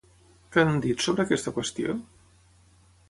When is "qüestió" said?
1.59-1.95